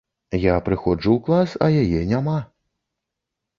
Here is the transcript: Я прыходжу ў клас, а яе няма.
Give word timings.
Я 0.43 0.55
прыходжу 0.69 1.09
ў 1.17 1.27
клас, 1.27 1.53
а 1.67 1.69
яе 1.83 2.01
няма. 2.15 2.37